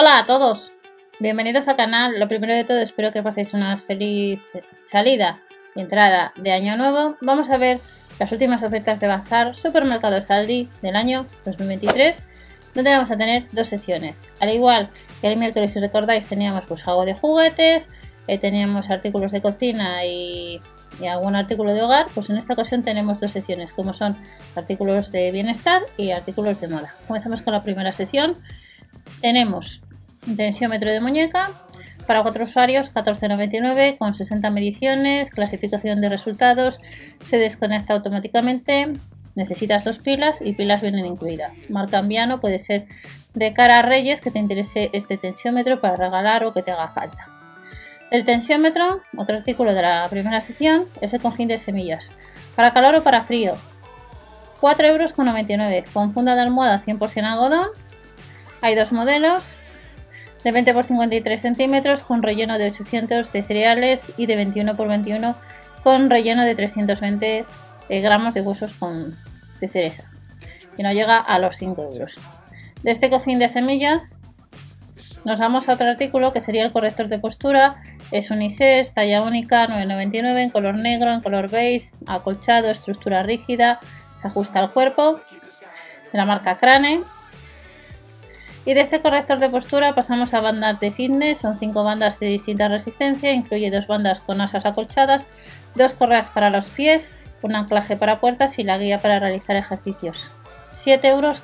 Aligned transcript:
Hola 0.00 0.18
a 0.18 0.26
todos, 0.26 0.70
bienvenidos 1.18 1.66
al 1.66 1.74
canal. 1.74 2.20
Lo 2.20 2.28
primero 2.28 2.54
de 2.54 2.62
todo, 2.62 2.78
espero 2.78 3.10
que 3.10 3.20
paséis 3.20 3.52
una 3.52 3.76
feliz 3.76 4.40
salida 4.84 5.42
y 5.74 5.80
entrada 5.80 6.32
de 6.36 6.52
año 6.52 6.76
nuevo. 6.76 7.16
Vamos 7.20 7.50
a 7.50 7.58
ver 7.58 7.80
las 8.20 8.30
últimas 8.30 8.62
ofertas 8.62 9.00
de 9.00 9.08
Bazar 9.08 9.56
Supermercados 9.56 10.30
Aldi 10.30 10.68
del 10.82 10.94
año 10.94 11.26
2023, 11.44 12.22
donde 12.76 12.90
vamos 12.92 13.10
a 13.10 13.16
tener 13.16 13.48
dos 13.50 13.66
secciones. 13.66 14.28
Al 14.38 14.50
igual 14.50 14.88
que 15.20 15.32
el 15.32 15.36
miércoles, 15.36 15.72
si 15.72 15.80
recordáis, 15.80 16.26
teníamos 16.26 16.64
pues 16.66 16.86
algo 16.86 17.04
de 17.04 17.14
juguetes, 17.14 17.88
eh, 18.28 18.38
teníamos 18.38 18.90
artículos 18.90 19.32
de 19.32 19.42
cocina 19.42 20.04
y, 20.04 20.60
y 21.00 21.06
algún 21.08 21.34
artículo 21.34 21.74
de 21.74 21.82
hogar, 21.82 22.06
pues 22.14 22.30
en 22.30 22.36
esta 22.36 22.52
ocasión 22.52 22.84
tenemos 22.84 23.18
dos 23.18 23.32
secciones, 23.32 23.72
como 23.72 23.92
son 23.94 24.16
artículos 24.54 25.10
de 25.10 25.32
bienestar 25.32 25.82
y 25.96 26.12
artículos 26.12 26.60
de 26.60 26.68
moda. 26.68 26.94
Comenzamos 27.08 27.42
con 27.42 27.52
la 27.52 27.64
primera 27.64 27.92
sección. 27.92 28.36
Tenemos 29.20 29.82
tensiómetro 30.36 30.90
de 30.90 31.00
muñeca 31.00 31.50
para 32.06 32.22
cuatro 32.22 32.44
usuarios, 32.44 32.92
14,99 32.94 33.98
con 33.98 34.14
60 34.14 34.50
mediciones, 34.50 35.30
clasificación 35.30 36.00
de 36.00 36.08
resultados, 36.08 36.80
se 37.28 37.36
desconecta 37.36 37.92
automáticamente, 37.92 38.92
necesitas 39.34 39.84
dos 39.84 39.98
pilas 39.98 40.40
y 40.40 40.54
pilas 40.54 40.80
vienen 40.80 41.04
incluidas. 41.04 41.52
Marca 41.68 41.98
Ambiano 41.98 42.40
puede 42.40 42.58
ser 42.58 42.86
de 43.34 43.52
cara 43.52 43.78
a 43.78 43.82
Reyes 43.82 44.22
que 44.22 44.30
te 44.30 44.38
interese 44.38 44.88
este 44.94 45.18
tensiómetro 45.18 45.80
para 45.80 45.96
regalar 45.96 46.44
o 46.44 46.54
que 46.54 46.62
te 46.62 46.70
haga 46.70 46.88
falta. 46.88 47.28
El 48.10 48.24
tensiómetro, 48.24 49.00
otro 49.18 49.36
artículo 49.36 49.74
de 49.74 49.82
la 49.82 50.06
primera 50.08 50.40
sección, 50.40 50.86
es 51.02 51.12
el 51.12 51.20
cojín 51.20 51.48
de 51.48 51.58
semillas. 51.58 52.10
Para 52.56 52.72
calor 52.72 52.94
o 52.94 53.04
para 53.04 53.22
frío, 53.22 53.54
4,99 54.62 54.86
euros 54.86 55.92
con 55.92 56.14
funda 56.14 56.34
de 56.34 56.40
almohada 56.40 56.80
100% 56.80 57.22
algodón. 57.24 57.68
Hay 58.62 58.74
dos 58.74 58.92
modelos, 58.92 59.56
de 60.44 60.52
20 60.52 60.70
x 60.70 60.86
53 60.86 61.40
centímetros 61.40 62.02
con 62.02 62.22
relleno 62.22 62.58
de 62.58 62.66
800 62.68 63.32
de 63.32 63.42
cereales 63.42 64.04
y 64.16 64.26
de 64.26 64.36
21 64.36 64.72
x 64.72 64.88
21 64.88 65.34
con 65.82 66.10
relleno 66.10 66.44
de 66.44 66.54
320 66.54 67.44
eh, 67.88 68.00
gramos 68.00 68.34
de 68.34 68.42
huesos 68.42 68.72
con, 68.74 69.16
de 69.60 69.68
cereza. 69.68 70.04
Y 70.76 70.82
no 70.82 70.92
llega 70.92 71.18
a 71.18 71.38
los 71.38 71.56
5 71.56 71.90
euros. 71.92 72.18
De 72.82 72.90
este 72.90 73.10
cojín 73.10 73.38
de 73.38 73.48
semillas 73.48 74.18
nos 75.24 75.40
vamos 75.40 75.68
a 75.68 75.74
otro 75.74 75.86
artículo 75.86 76.32
que 76.32 76.40
sería 76.40 76.64
el 76.64 76.72
corrector 76.72 77.08
de 77.08 77.18
postura. 77.18 77.76
Es 78.10 78.30
unisex, 78.30 78.94
talla 78.94 79.22
única, 79.22 79.66
9,99 79.66 80.38
en 80.38 80.50
color 80.50 80.76
negro, 80.76 81.12
en 81.12 81.20
color 81.20 81.50
beige, 81.50 81.96
acolchado, 82.06 82.70
estructura 82.70 83.22
rígida, 83.22 83.80
se 84.20 84.28
ajusta 84.28 84.58
al 84.58 84.72
cuerpo. 84.72 85.20
De 86.12 86.18
la 86.18 86.24
marca 86.24 86.56
Crane. 86.56 87.00
Y 88.68 88.74
de 88.74 88.82
este 88.82 89.00
corrector 89.00 89.38
de 89.38 89.48
postura 89.48 89.94
pasamos 89.94 90.34
a 90.34 90.42
bandas 90.42 90.78
de 90.78 90.90
fitness, 90.90 91.38
son 91.38 91.56
5 91.56 91.84
bandas 91.84 92.20
de 92.20 92.26
distinta 92.26 92.68
resistencia, 92.68 93.32
incluye 93.32 93.70
dos 93.70 93.86
bandas 93.86 94.20
con 94.20 94.42
asas 94.42 94.66
acolchadas, 94.66 95.26
dos 95.74 95.94
correas 95.94 96.28
para 96.28 96.50
los 96.50 96.68
pies, 96.68 97.10
un 97.40 97.56
anclaje 97.56 97.96
para 97.96 98.20
puertas 98.20 98.58
y 98.58 98.64
la 98.64 98.76
guía 98.76 99.00
para 99.00 99.20
realizar 99.20 99.56
ejercicios. 99.56 100.30
7,99 100.74 101.06
euros. 101.06 101.42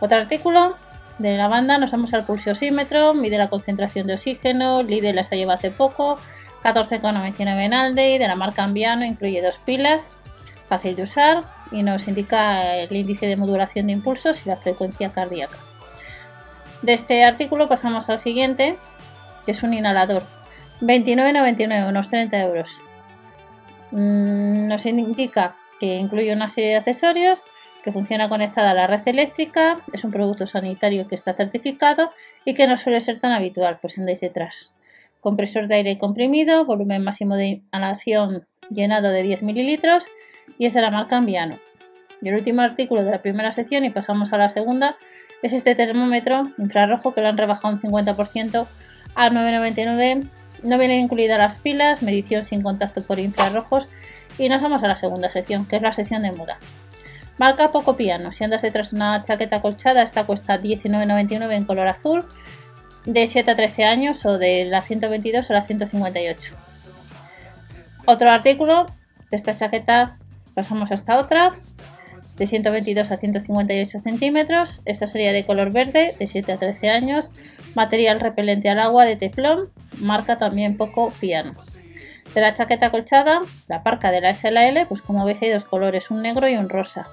Otro 0.00 0.18
artículo 0.18 0.76
de 1.16 1.38
la 1.38 1.48
banda. 1.48 1.78
Nos 1.78 1.92
vamos 1.92 2.12
al 2.12 2.24
pulsiosímetro, 2.24 3.14
mide 3.14 3.38
la 3.38 3.48
concentración 3.48 4.08
de 4.08 4.16
oxígeno, 4.16 4.82
Lidl 4.82 5.16
las 5.16 5.32
ha 5.32 5.36
llevado 5.36 5.56
hace 5.56 5.70
poco, 5.70 6.18
14,99 6.62 7.64
en 7.64 7.72
Aldi, 7.72 8.18
de 8.18 8.28
la 8.28 8.36
marca 8.36 8.62
Ambiano, 8.62 9.06
incluye 9.06 9.40
dos 9.40 9.56
pilas, 9.56 10.12
fácil 10.68 10.96
de 10.96 11.04
usar 11.04 11.44
y 11.70 11.82
nos 11.82 12.08
indica 12.08 12.76
el 12.76 12.94
índice 12.94 13.26
de 13.26 13.36
modulación 13.36 13.86
de 13.86 13.92
impulsos 13.92 14.44
y 14.44 14.48
la 14.48 14.56
frecuencia 14.56 15.10
cardíaca. 15.10 15.56
De 16.82 16.94
este 16.94 17.24
artículo 17.24 17.68
pasamos 17.68 18.08
al 18.08 18.18
siguiente, 18.18 18.76
que 19.44 19.52
es 19.52 19.62
un 19.62 19.74
inhalador. 19.74 20.22
29,99, 20.80 21.88
unos 21.88 22.08
30 22.08 22.40
euros. 22.40 22.78
Mm, 23.90 24.68
nos 24.68 24.86
indica 24.86 25.54
que 25.78 25.96
incluye 25.96 26.32
una 26.32 26.48
serie 26.48 26.70
de 26.70 26.76
accesorios, 26.76 27.44
que 27.82 27.92
funciona 27.92 28.28
conectada 28.28 28.70
a 28.70 28.74
la 28.74 28.86
red 28.86 29.00
eléctrica, 29.06 29.82
es 29.92 30.04
un 30.04 30.10
producto 30.10 30.46
sanitario 30.46 31.06
que 31.06 31.14
está 31.14 31.34
certificado 31.34 32.10
y 32.44 32.54
que 32.54 32.66
no 32.66 32.76
suele 32.76 33.00
ser 33.00 33.20
tan 33.20 33.32
habitual, 33.32 33.78
pues 33.80 33.98
andáis 33.98 34.20
detrás. 34.20 34.72
Compresor 35.20 35.66
de 35.66 35.76
aire 35.76 35.98
comprimido, 35.98 36.64
volumen 36.64 37.04
máximo 37.04 37.36
de 37.36 37.62
inhalación 37.72 38.46
llenado 38.70 39.10
de 39.10 39.22
10 39.22 39.42
mililitros 39.42 40.08
y 40.58 40.66
es 40.66 40.74
de 40.74 40.80
la 40.80 40.90
marca 40.90 41.16
Ambiano. 41.16 41.58
Y 42.22 42.28
el 42.28 42.34
último 42.34 42.62
artículo 42.62 43.02
de 43.04 43.10
la 43.10 43.22
primera 43.22 43.52
sección 43.52 43.84
y 43.84 43.90
pasamos 43.90 44.32
a 44.32 44.38
la 44.38 44.48
segunda 44.48 44.96
es 45.42 45.52
este 45.52 45.74
termómetro 45.74 46.52
infrarrojo 46.58 47.14
que 47.14 47.22
lo 47.22 47.28
han 47.28 47.38
rebajado 47.38 47.74
un 47.74 47.80
50% 47.80 48.66
a 49.14 49.30
9,99. 49.30 50.28
No 50.62 50.78
vienen 50.78 51.00
incluidas 51.00 51.38
las 51.38 51.58
pilas, 51.58 52.02
medición 52.02 52.44
sin 52.44 52.62
contacto 52.62 53.02
por 53.02 53.18
infrarrojos 53.18 53.88
y 54.38 54.48
nos 54.48 54.62
vamos 54.62 54.82
a 54.82 54.88
la 54.88 54.96
segunda 54.96 55.30
sección 55.30 55.66
que 55.66 55.76
es 55.76 55.82
la 55.82 55.92
sección 55.92 56.22
de 56.22 56.32
moda. 56.32 56.58
Marca 57.38 57.68
Poco 57.68 57.96
Piano. 57.96 58.34
Si 58.34 58.44
andas 58.44 58.60
detrás 58.60 58.90
de 58.90 58.96
una 58.96 59.22
chaqueta 59.22 59.62
colchada, 59.62 60.02
esta 60.02 60.24
cuesta 60.24 60.58
19,99 60.58 61.54
en 61.54 61.64
color 61.64 61.88
azul, 61.88 62.26
de 63.06 63.26
7 63.26 63.50
a 63.50 63.56
13 63.56 63.84
años 63.84 64.26
o 64.26 64.36
de 64.36 64.66
la 64.66 64.82
122 64.82 65.50
a 65.50 65.54
la 65.54 65.62
158. 65.62 66.54
Otro 68.10 68.28
artículo 68.28 68.86
de 69.30 69.36
esta 69.36 69.54
chaqueta 69.54 70.18
pasamos 70.52 70.90
a 70.90 70.94
esta 70.94 71.16
otra, 71.16 71.52
de 72.38 72.46
122 72.48 73.08
a 73.08 73.16
158 73.16 74.00
centímetros. 74.00 74.82
Esta 74.84 75.06
sería 75.06 75.32
de 75.32 75.46
color 75.46 75.70
verde, 75.70 76.12
de 76.18 76.26
7 76.26 76.50
a 76.50 76.56
13 76.56 76.90
años. 76.90 77.30
Material 77.76 78.18
repelente 78.18 78.68
al 78.68 78.80
agua 78.80 79.04
de 79.04 79.14
teflón, 79.14 79.70
marca 80.00 80.38
también 80.38 80.76
poco 80.76 81.12
piano. 81.20 81.54
De 82.34 82.40
la 82.40 82.52
chaqueta 82.52 82.90
colchada, 82.90 83.42
la 83.68 83.84
parca 83.84 84.10
de 84.10 84.22
la 84.22 84.34
SLL, 84.34 84.88
pues 84.88 85.02
como 85.02 85.24
veis 85.24 85.40
hay 85.42 85.50
dos 85.50 85.64
colores, 85.64 86.10
un 86.10 86.20
negro 86.20 86.48
y 86.48 86.56
un 86.56 86.68
rosa. 86.68 87.06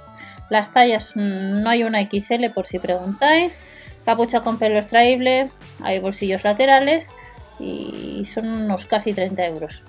Las 0.50 0.74
tallas 0.74 1.12
mm, 1.14 1.62
no 1.62 1.70
hay 1.70 1.84
una 1.84 2.02
XL 2.02 2.50
por 2.56 2.66
si 2.66 2.80
preguntáis. 2.80 3.60
Capucha 4.04 4.40
con 4.40 4.58
pelo 4.58 4.80
extraíble, 4.80 5.48
hay 5.84 6.00
bolsillos 6.00 6.44
laterales 6.44 7.14
y 7.60 8.26
son 8.26 8.48
unos 8.48 8.88
casi 8.88 9.14
30 9.14 9.46
euros. 9.46 9.84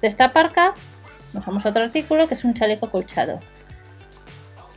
De 0.00 0.08
esta 0.08 0.30
parca 0.30 0.74
nos 1.34 1.44
vamos 1.46 1.64
a 1.64 1.70
otro 1.70 1.82
artículo 1.82 2.26
que 2.28 2.34
es 2.34 2.44
un 2.44 2.54
chaleco 2.54 2.90
colchado. 2.90 3.38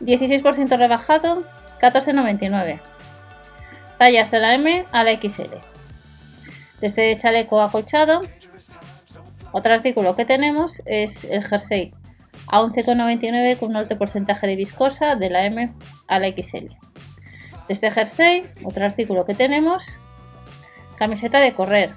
16% 0.01 0.77
rebajado, 0.77 1.43
14,99. 1.79 2.79
Tallas 3.97 4.31
de 4.31 4.39
la 4.39 4.55
M 4.55 4.85
a 4.91 5.03
la 5.03 5.15
XL. 5.15 5.55
De 6.81 6.87
este 6.87 7.17
chaleco 7.17 7.61
acolchado, 7.61 8.21
otro 9.51 9.73
artículo 9.73 10.15
que 10.15 10.25
tenemos 10.25 10.81
es 10.85 11.23
el 11.23 11.43
jersey 11.43 11.93
a 12.47 12.59
11,99 12.61 13.57
con 13.57 13.69
un 13.69 13.77
alto 13.77 13.97
porcentaje 13.97 14.47
de 14.47 14.55
viscosa 14.55 15.15
de 15.15 15.29
la 15.29 15.45
M 15.45 15.73
a 16.07 16.19
la 16.19 16.27
XL. 16.27 16.67
De 17.67 17.73
este 17.73 17.89
jersey, 17.91 18.45
otro 18.63 18.83
artículo 18.85 19.25
que 19.25 19.33
tenemos, 19.33 19.97
camiseta 20.97 21.39
de 21.39 21.53
correr, 21.53 21.93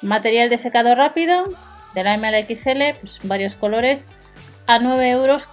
material 0.00 0.48
de 0.50 0.58
secado 0.58 0.94
rápido 0.94 1.44
de 1.94 2.04
la 2.04 2.14
M 2.14 2.26
a 2.26 2.30
la 2.30 2.38
XL, 2.40 2.98
pues 3.00 3.20
varios 3.22 3.54
colores, 3.54 4.06
a 4.66 4.78
9,99 4.78 5.10
euros. 5.10 5.48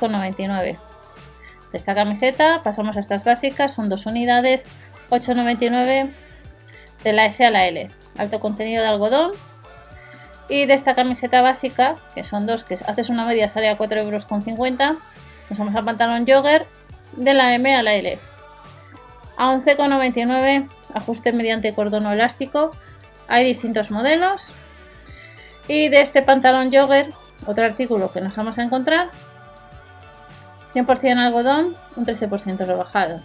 De 1.71 1.77
esta 1.77 1.95
camiseta 1.95 2.61
pasamos 2.63 2.97
a 2.97 2.99
estas 2.99 3.23
básicas, 3.23 3.73
son 3.73 3.89
dos 3.89 4.05
unidades, 4.05 4.67
8,99 5.09 6.11
de 7.03 7.13
la 7.13 7.25
S 7.25 7.45
a 7.45 7.51
la 7.51 7.65
L, 7.67 7.89
alto 8.17 8.39
contenido 8.39 8.83
de 8.83 8.89
algodón. 8.89 9.31
Y 10.49 10.65
de 10.65 10.73
esta 10.73 10.95
camiseta 10.95 11.41
básica, 11.41 11.95
que 12.13 12.25
son 12.25 12.45
dos, 12.45 12.65
que 12.65 12.73
haces 12.73 13.07
una 13.07 13.23
media 13.23 13.47
sale 13.47 13.69
a 13.69 13.77
4,50 13.77 13.99
euros, 13.99 14.25
pasamos 15.47 15.75
a 15.75 15.83
pantalón 15.83 16.25
jogger 16.27 16.67
de 17.15 17.33
la 17.33 17.55
M 17.55 17.73
a 17.73 17.83
la 17.83 17.93
L. 17.93 18.19
A 19.37 19.55
11,99 19.55 20.67
ajuste 20.93 21.31
mediante 21.31 21.73
cordón 21.73 22.05
elástico. 22.05 22.71
Hay 23.27 23.45
distintos 23.45 23.91
modelos. 23.91 24.51
Y 25.71 25.87
de 25.87 26.01
este 26.01 26.21
pantalón 26.21 26.69
jogger, 26.69 27.13
otro 27.47 27.63
artículo 27.63 28.11
que 28.11 28.19
nos 28.19 28.35
vamos 28.35 28.59
a 28.59 28.63
encontrar, 28.63 29.07
100% 30.73 31.17
algodón, 31.17 31.75
un 31.95 32.05
13% 32.05 32.57
rebajado. 32.65 33.21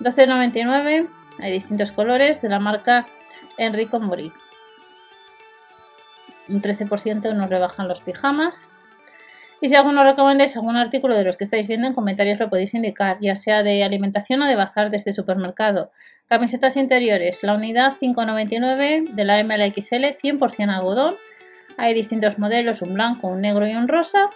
12,99, 0.00 1.06
hay 1.38 1.52
distintos 1.52 1.92
colores 1.92 2.40
de 2.40 2.48
la 2.48 2.60
marca 2.60 3.06
Enrico 3.58 4.00
Mori. 4.00 4.32
Un 6.48 6.62
13% 6.62 7.34
nos 7.34 7.50
rebajan 7.50 7.88
los 7.88 8.00
pijamas. 8.00 8.70
Y 9.60 9.68
si 9.68 9.74
alguno 9.74 10.02
recomendáis 10.02 10.56
algún 10.56 10.76
artículo 10.76 11.14
de 11.14 11.24
los 11.24 11.36
que 11.36 11.44
estáis 11.44 11.68
viendo 11.68 11.88
en 11.88 11.92
comentarios 11.92 12.38
lo 12.38 12.48
podéis 12.48 12.72
indicar, 12.72 13.18
ya 13.20 13.36
sea 13.36 13.62
de 13.62 13.84
alimentación 13.84 14.40
o 14.40 14.46
de 14.46 14.56
bazar 14.56 14.90
de 14.90 14.96
este 14.96 15.12
supermercado. 15.12 15.92
Camisetas 16.26 16.78
interiores, 16.78 17.42
la 17.42 17.54
unidad 17.54 17.92
5,99 18.00 19.10
de 19.12 19.24
la 19.26 19.44
MLXL, 19.44 20.16
100% 20.16 20.74
algodón. 20.74 21.16
Hay 21.76 21.94
distintos 21.94 22.38
modelos, 22.38 22.82
un 22.82 22.94
blanco, 22.94 23.28
un 23.28 23.40
negro 23.40 23.66
y 23.66 23.74
un 23.74 23.88
rosa. 23.88 24.30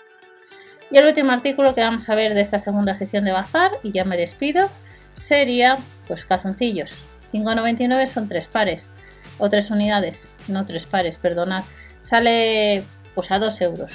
Y 0.91 0.99
el 0.99 1.07
último 1.07 1.33
artículo 1.33 1.75
que 1.75 1.83
vamos 1.83 2.09
a 2.09 2.15
ver 2.15 2.35
de 2.35 2.41
esta 2.41 2.59
segunda 2.59 2.95
sección 2.97 3.25
de 3.25 3.33
bazar, 3.33 3.71
y 3.83 3.93
ya 3.93 4.05
me 4.05 4.17
despido, 4.17 4.69
sería 5.15 5.79
pues 6.09 6.25
calzoncillos. 6.25 6.93
5,99 7.33 8.07
son 8.09 8.29
tres 8.29 8.47
pares 8.47 8.89
o 9.39 9.49
tres 9.49 9.71
unidades, 9.71 10.29
no 10.49 10.67
tres 10.67 10.87
pares, 10.87 11.17
perdonad. 11.17 11.65
Sale 12.03 12.83
pues 13.15 13.31
a 13.31 13.39
2 13.39 13.61
euros. 13.61 13.93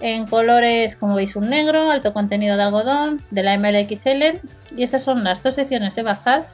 En 0.00 0.26
colores, 0.26 0.96
como 0.96 1.14
veis, 1.14 1.36
un 1.36 1.50
negro, 1.50 1.90
alto 1.90 2.14
contenido 2.14 2.56
de 2.56 2.62
algodón, 2.62 3.22
de 3.30 3.42
la 3.42 3.58
MLXL. 3.58 4.40
Y 4.74 4.82
estas 4.82 5.02
son 5.02 5.24
las 5.24 5.42
dos 5.42 5.54
secciones 5.54 5.94
de 5.94 6.02
bazar. 6.02 6.48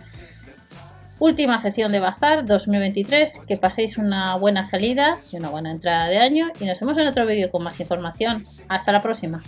Última 1.18 1.58
sesión 1.58 1.92
de 1.92 2.00
Bazar 2.00 2.44
2023. 2.44 3.40
Que 3.48 3.56
paséis 3.56 3.96
una 3.96 4.36
buena 4.36 4.64
salida 4.64 5.18
y 5.32 5.36
una 5.36 5.48
buena 5.48 5.70
entrada 5.70 6.08
de 6.08 6.18
año. 6.18 6.48
Y 6.60 6.66
nos 6.66 6.78
vemos 6.78 6.98
en 6.98 7.06
otro 7.06 7.26
vídeo 7.26 7.50
con 7.50 7.62
más 7.62 7.80
información. 7.80 8.42
Hasta 8.68 8.92
la 8.92 9.02
próxima. 9.02 9.42